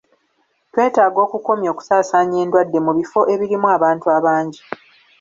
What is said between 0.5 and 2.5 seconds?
Twetaaga okukomya okusaasaanya